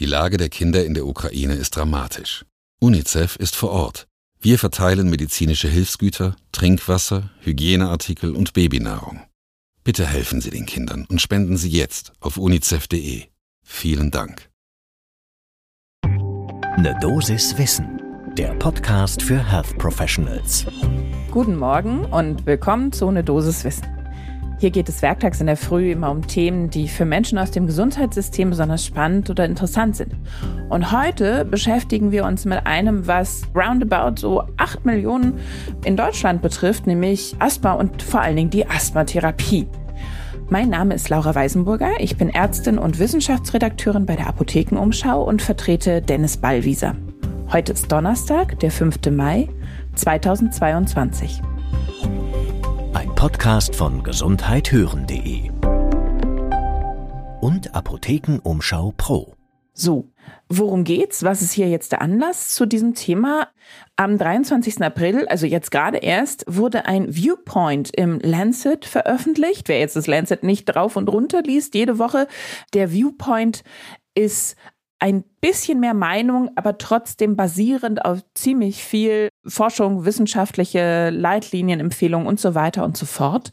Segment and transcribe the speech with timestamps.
[0.00, 2.44] Die Lage der Kinder in der Ukraine ist dramatisch.
[2.78, 4.06] UNICEF ist vor Ort.
[4.38, 9.22] Wir verteilen medizinische Hilfsgüter, Trinkwasser, Hygieneartikel und Babynahrung.
[9.82, 13.24] Bitte helfen Sie den Kindern und spenden Sie jetzt auf unicef.de.
[13.64, 14.48] Vielen Dank.
[16.04, 18.00] Ne Dosis Wissen,
[18.36, 20.64] der Podcast für Health Professionals.
[21.32, 23.97] Guten Morgen und willkommen zu Ne Dosis Wissen.
[24.60, 27.66] Hier geht es werktags in der Früh immer um Themen, die für Menschen aus dem
[27.66, 30.16] Gesundheitssystem besonders spannend oder interessant sind.
[30.68, 35.34] Und heute beschäftigen wir uns mit einem, was roundabout so 8 Millionen
[35.84, 39.68] in Deutschland betrifft, nämlich Asthma und vor allen Dingen die Asthmatherapie.
[40.48, 41.90] Mein Name ist Laura Weisenburger.
[42.00, 46.96] Ich bin Ärztin und Wissenschaftsredakteurin bei der Apothekenumschau und vertrete Dennis Ballwieser.
[47.52, 48.98] Heute ist Donnerstag, der 5.
[49.12, 49.48] Mai
[49.94, 51.42] 2022.
[53.14, 55.50] Podcast von gesundheithören.de
[57.40, 59.34] und Apothekenumschau Pro.
[59.72, 60.10] So,
[60.48, 61.22] worum geht's?
[61.22, 63.48] Was ist hier jetzt der Anlass zu diesem Thema?
[63.96, 64.82] Am 23.
[64.82, 69.68] April, also jetzt gerade erst, wurde ein Viewpoint im Lancet veröffentlicht.
[69.68, 72.26] Wer jetzt das Lancet nicht drauf und runter liest, jede Woche,
[72.74, 73.62] der Viewpoint
[74.14, 74.56] ist
[75.00, 82.40] ein bisschen mehr Meinung, aber trotzdem basierend auf ziemlich viel Forschung, wissenschaftliche Leitlinien, Empfehlungen und
[82.40, 83.52] so weiter und so fort.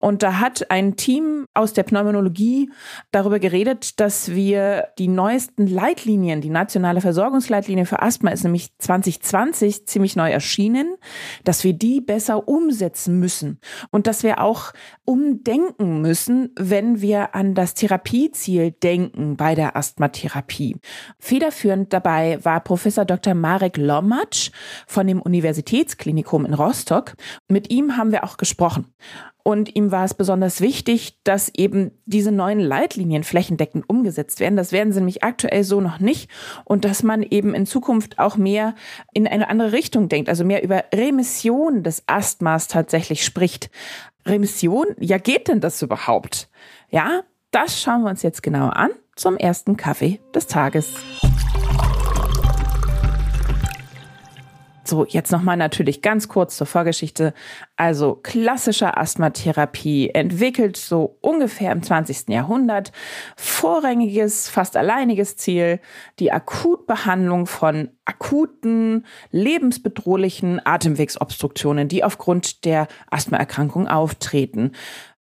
[0.00, 2.70] Und da hat ein Team aus der Pneumonologie
[3.10, 9.86] darüber geredet, dass wir die neuesten Leitlinien, die nationale Versorgungsleitlinie für Asthma ist nämlich 2020
[9.86, 10.94] ziemlich neu erschienen,
[11.44, 13.58] dass wir die besser umsetzen müssen
[13.90, 14.72] und dass wir auch
[15.04, 20.76] umdenken müssen, wenn wir an das Therapieziel denken bei der Asthmatherapie.
[21.18, 23.34] Federführend dabei war Professor Dr.
[23.34, 24.50] Marek Lomatsch
[24.86, 27.14] von dem Universitätsklinikum in Rostock.
[27.48, 28.86] Mit ihm haben wir auch gesprochen.
[29.48, 34.58] Und ihm war es besonders wichtig, dass eben diese neuen Leitlinien flächendeckend umgesetzt werden.
[34.58, 36.28] Das werden sie nämlich aktuell so noch nicht.
[36.66, 38.74] Und dass man eben in Zukunft auch mehr
[39.14, 43.70] in eine andere Richtung denkt, also mehr über Remission des Asthmas tatsächlich spricht.
[44.26, 46.50] Remission, ja, geht denn das überhaupt?
[46.90, 50.92] Ja, das schauen wir uns jetzt genauer an zum ersten Kaffee des Tages.
[54.88, 57.34] So, jetzt nochmal natürlich ganz kurz zur Vorgeschichte.
[57.76, 62.30] Also klassische Asthmatherapie entwickelt so ungefähr im 20.
[62.30, 62.92] Jahrhundert.
[63.36, 65.80] Vorrangiges, fast alleiniges Ziel,
[66.20, 74.72] die Akutbehandlung von akuten, lebensbedrohlichen Atemwegsobstruktionen, die aufgrund der Asthmaerkrankung auftreten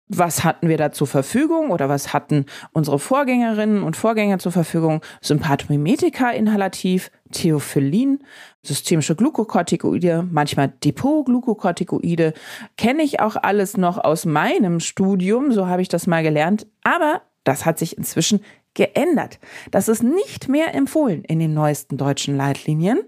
[0.10, 5.02] was hatten wir da zur Verfügung oder was hatten unsere Vorgängerinnen und Vorgänger zur Verfügung?
[5.22, 8.20] Sympathomimetika inhalativ, Theophyllin,
[8.64, 12.34] systemische Glukokortikoide, manchmal Depotglukokortikoide.
[12.78, 16.68] Kenne ich auch alles noch aus meinem Studium, so habe ich das mal gelernt.
[16.84, 18.42] Aber das hat sich inzwischen
[18.78, 19.40] geändert.
[19.72, 23.00] Das ist nicht mehr empfohlen in den neuesten deutschen Leitlinien.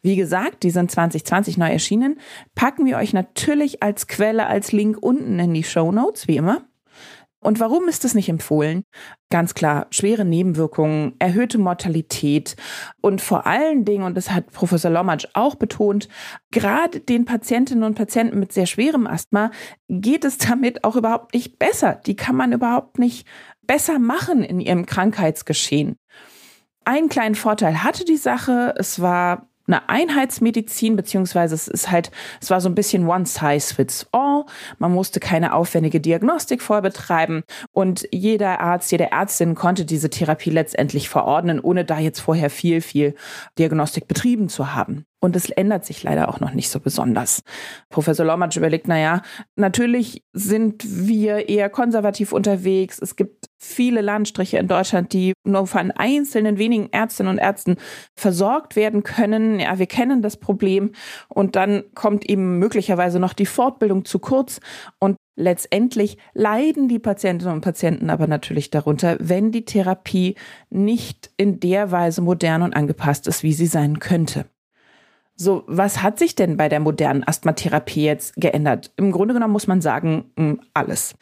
[0.00, 2.20] Wie gesagt, die sind 2020 neu erschienen.
[2.54, 6.62] Packen wir euch natürlich als Quelle, als Link unten in die Show Notes, wie immer.
[7.40, 8.82] Und warum ist es nicht empfohlen?
[9.30, 12.56] Ganz klar, schwere Nebenwirkungen, erhöhte Mortalität
[13.00, 16.08] und vor allen Dingen, und das hat Professor Lomatsch auch betont,
[16.50, 19.50] gerade den Patientinnen und Patienten mit sehr schwerem Asthma
[19.88, 22.00] geht es damit auch überhaupt nicht besser.
[22.06, 23.26] Die kann man überhaupt nicht
[23.66, 25.96] besser machen in ihrem Krankheitsgeschehen.
[26.84, 28.74] Einen kleinen Vorteil hatte die Sache.
[28.78, 32.10] Es war eine Einheitsmedizin, beziehungsweise es ist halt,
[32.40, 34.44] es war so ein bisschen one size fits all.
[34.78, 41.08] Man musste keine aufwendige Diagnostik vorbetreiben und jeder Arzt, jede Ärztin konnte diese Therapie letztendlich
[41.08, 43.14] verordnen, ohne da jetzt vorher viel, viel
[43.58, 45.04] Diagnostik betrieben zu haben.
[45.18, 47.42] Und es ändert sich leider auch noch nicht so besonders.
[47.88, 49.22] Professor Lomatsch überlegt, naja,
[49.56, 53.00] natürlich sind wir eher konservativ unterwegs.
[53.00, 57.76] Es gibt viele Landstriche in Deutschland, die nur von einzelnen wenigen Ärztinnen und Ärzten
[58.14, 59.60] versorgt werden können.
[59.60, 60.92] Ja, wir kennen das Problem.
[61.28, 64.60] Und dann kommt eben möglicherweise noch die Fortbildung zu kurz.
[64.98, 70.34] Und Letztendlich leiden die Patientinnen und Patienten aber natürlich darunter, wenn die Therapie
[70.70, 74.46] nicht in der Weise modern und angepasst ist, wie sie sein könnte.
[75.34, 78.92] So, was hat sich denn bei der modernen Asthmatherapie jetzt geändert?
[78.96, 81.14] Im Grunde genommen muss man sagen, hm, alles.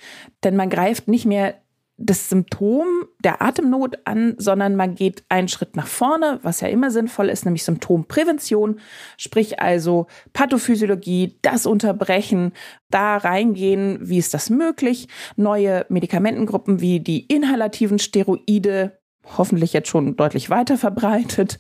[0.45, 1.57] Denn man greift nicht mehr
[2.05, 2.87] das Symptom
[3.25, 7.45] der Atemnot an, sondern man geht einen Schritt nach vorne, was ja immer sinnvoll ist,
[7.47, 8.79] nämlich Symptomprävention,
[9.17, 12.53] sprich also Pathophysiologie, das Unterbrechen,
[12.91, 18.99] da reingehen, wie ist das möglich, neue Medikamentengruppen wie die inhalativen Steroide
[19.37, 21.59] hoffentlich jetzt schon deutlich weiter verbreitet,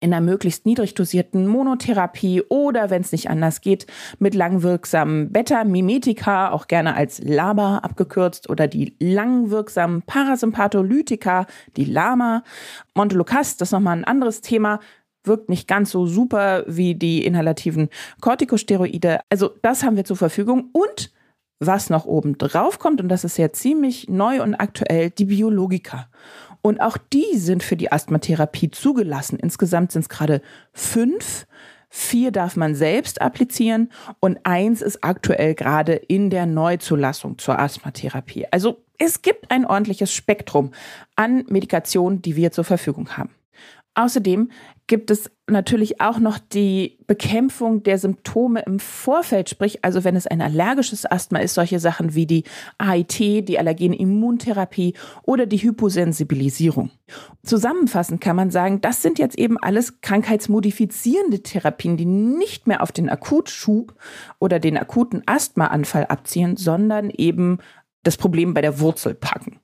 [0.00, 3.86] in einer möglichst niedrig dosierten Monotherapie oder, wenn es nicht anders geht,
[4.18, 12.42] mit langwirksamen Beta-Mimetika, auch gerne als LABA abgekürzt, oder die langwirksamen Parasympatholytika, die LAMA.
[12.94, 14.80] Montelukast, das ist nochmal ein anderes Thema,
[15.24, 17.88] wirkt nicht ganz so super wie die inhalativen
[18.20, 19.20] Corticosteroide.
[19.30, 21.12] Also das haben wir zur Verfügung und
[21.66, 26.08] was noch oben drauf kommt, und das ist ja ziemlich neu und aktuell, die Biologika.
[26.60, 29.38] Und auch die sind für die Asthmatherapie zugelassen.
[29.38, 30.42] Insgesamt sind es gerade
[30.72, 31.46] fünf.
[31.88, 38.46] Vier darf man selbst applizieren und eins ist aktuell gerade in der Neuzulassung zur Asthmatherapie.
[38.50, 40.70] Also es gibt ein ordentliches Spektrum
[41.16, 43.30] an Medikationen, die wir zur Verfügung haben.
[43.94, 44.50] Außerdem
[44.86, 50.26] gibt es natürlich auch noch die Bekämpfung der Symptome im Vorfeld, sprich also wenn es
[50.26, 52.44] ein allergisches Asthma ist, solche Sachen wie die
[52.78, 54.94] AIT, die Allergenimmuntherapie
[55.24, 56.90] oder die Hyposensibilisierung.
[57.42, 62.92] Zusammenfassend kann man sagen, das sind jetzt eben alles krankheitsmodifizierende Therapien, die nicht mehr auf
[62.92, 63.94] den Akutschub
[64.38, 67.58] oder den akuten Asthmaanfall abzielen, sondern eben
[68.02, 69.61] das Problem bei der Wurzel packen.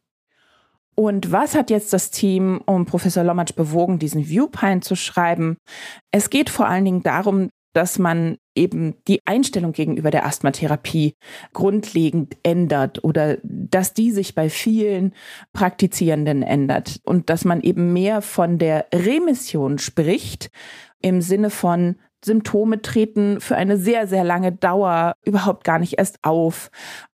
[0.99, 5.57] Und was hat jetzt das Team um Professor Lommatsch bewogen, diesen Viewpine zu schreiben?
[6.11, 11.15] Es geht vor allen Dingen darum, dass man eben die Einstellung gegenüber der Asthmatherapie
[11.53, 15.15] grundlegend ändert oder dass die sich bei vielen
[15.53, 20.51] Praktizierenden ändert und dass man eben mehr von der Remission spricht
[21.01, 21.95] im Sinne von
[22.25, 26.71] Symptome treten für eine sehr, sehr lange Dauer überhaupt gar nicht erst auf.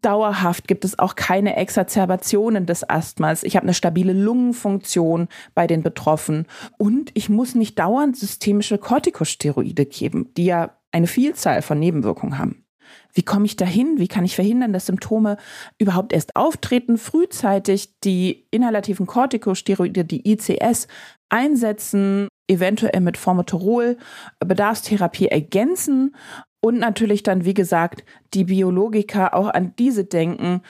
[0.03, 3.43] Dauerhaft gibt es auch keine Exacerbationen des Asthmas.
[3.43, 6.47] Ich habe eine stabile Lungenfunktion bei den Betroffenen
[6.77, 12.65] und ich muss nicht dauernd systemische Corticosteroide geben, die ja eine Vielzahl von Nebenwirkungen haben.
[13.13, 13.99] Wie komme ich dahin?
[13.99, 15.37] Wie kann ich verhindern, dass Symptome
[15.79, 16.99] überhaupt erst auftreten?
[16.99, 20.87] Frühzeitig die inhalativen Corticosteroide, die ICS,
[21.29, 23.99] einsetzen, eventuell mit Formoterol
[24.41, 26.17] Bedarfstherapie ergänzen
[26.61, 30.63] und natürlich dann, wie gesagt, die Biologiker auch an diese denken.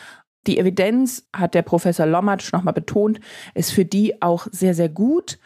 [0.46, 3.20] Die Evidenz, hat der Professor Lommatsch nochmal betont,
[3.54, 5.38] ist für die auch sehr, sehr gut.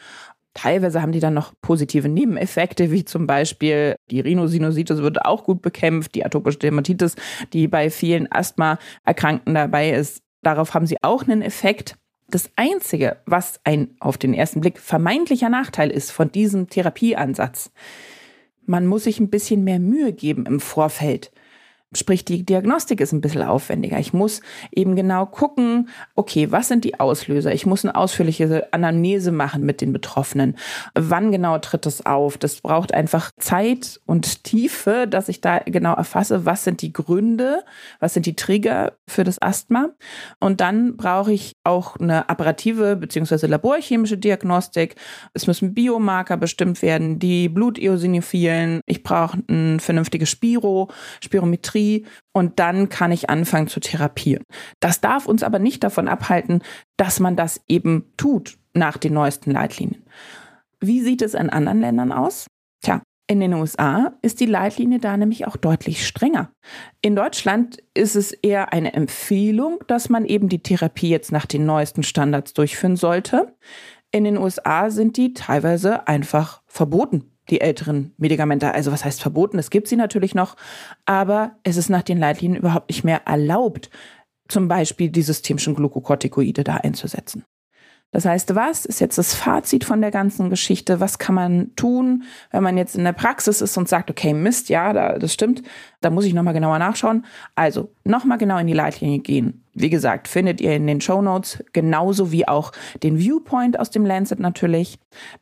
[0.55, 5.63] Teilweise haben die dann noch positive Nebeneffekte, wie zum Beispiel die Rhinosinusitis wird auch gut
[5.63, 7.17] bekämpft, die atopische Dermatitis,
[7.53, 10.23] die bei vielen Asthma-Erkrankten dabei ist.
[10.43, 11.97] Darauf haben sie auch einen Effekt.
[12.29, 17.73] Das Einzige, was ein auf den ersten Blick vermeintlicher Nachteil ist von diesem Therapieansatz,
[18.67, 21.32] man muss sich ein bisschen mehr Mühe geben im Vorfeld.
[21.95, 23.99] Sprich, die Diagnostik ist ein bisschen aufwendiger.
[23.99, 24.41] Ich muss
[24.71, 27.53] eben genau gucken, okay, was sind die Auslöser?
[27.53, 30.57] Ich muss eine ausführliche Anamnese machen mit den Betroffenen.
[30.95, 32.39] Wann genau tritt es auf?
[32.39, 37.63] Das braucht einfach Zeit und Tiefe, dass ich da genau erfasse, was sind die Gründe,
[38.01, 39.91] was sind die Trigger für das Asthma.
[40.41, 43.47] Und dann brauche ich auch eine apparative bzw.
[43.49, 44.97] laborchemische Diagnostik.
[45.35, 48.81] Es müssen Biomarker bestimmt werden, die Bluteosinophilen.
[48.87, 50.89] Ich brauche ein vernünftiges Spiro,
[51.21, 54.45] Spirometrie Therapie und dann kann ich anfangen zu therapieren.
[54.81, 56.63] Das darf uns aber nicht davon abhalten,
[56.97, 60.05] dass man das eben tut nach den neuesten Leitlinien.
[60.81, 62.47] Wie sieht es in anderen Ländern aus?
[62.83, 66.51] Tja, in den USA ist die Leitlinie da nämlich auch deutlich strenger.
[67.03, 71.65] In Deutschland ist es eher eine Empfehlung, dass man eben die Therapie jetzt nach den
[71.65, 73.55] neuesten Standards durchführen sollte.
[74.11, 78.73] In den USA sind die teilweise einfach verboten die älteren Medikamente.
[78.73, 79.59] Also was heißt verboten?
[79.59, 80.57] Es gibt sie natürlich noch,
[81.05, 83.91] aber es ist nach den Leitlinien überhaupt nicht mehr erlaubt,
[84.49, 87.45] zum Beispiel die systemischen Glukokortikoide da einzusetzen.
[88.13, 91.01] Das heißt, was ist jetzt das Fazit von der ganzen Geschichte?
[91.01, 94.69] Was kann man tun, wenn man jetzt in der Praxis ist und sagt, okay, Mist,
[94.69, 95.63] ja, das stimmt,
[96.03, 97.25] da muss ich nochmal genauer nachschauen.
[97.55, 99.65] Also nochmal genau in die Leitlinie gehen.
[99.73, 102.73] Wie gesagt, findet ihr in den Show Notes, genauso wie auch
[103.03, 104.99] den Viewpoint aus dem Lancet natürlich.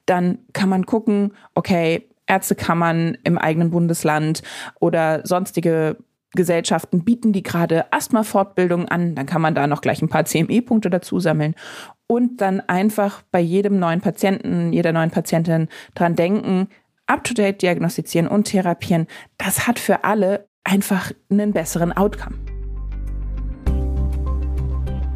[0.07, 4.45] Dann kann man gucken, okay, Ärztekammern im eigenen Bundesland
[4.79, 5.97] oder sonstige
[6.33, 9.15] Gesellschaften bieten die gerade Asthma-Fortbildungen an.
[9.15, 11.55] Dann kann man da noch gleich ein paar CME-Punkte dazu sammeln
[12.07, 16.69] und dann einfach bei jedem neuen Patienten, jeder neuen Patientin dran denken,
[17.07, 19.07] up-to-date diagnostizieren und therapieren.
[19.39, 22.37] Das hat für alle einfach einen besseren Outcome.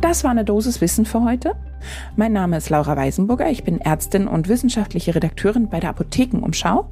[0.01, 1.55] Das war eine Dosis Wissen für heute.
[2.17, 3.51] Mein Name ist Laura Weisenburger.
[3.51, 6.91] Ich bin Ärztin und wissenschaftliche Redakteurin bei der Apothekenumschau.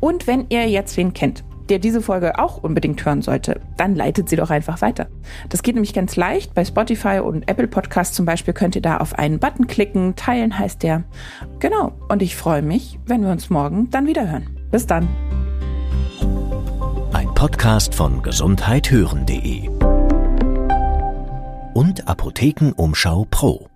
[0.00, 4.28] Und wenn ihr jetzt wen kennt, der diese Folge auch unbedingt hören sollte, dann leitet
[4.28, 5.08] sie doch einfach weiter.
[5.48, 6.54] Das geht nämlich ganz leicht.
[6.54, 10.16] Bei Spotify und Apple Podcasts zum Beispiel könnt ihr da auf einen Button klicken.
[10.16, 11.04] Teilen heißt der.
[11.58, 11.92] Genau.
[12.08, 14.48] Und ich freue mich, wenn wir uns morgen dann wieder hören.
[14.70, 15.08] Bis dann.
[17.12, 19.68] Ein Podcast von gesundheithören.de
[21.74, 23.73] und Apothekenumschau Pro.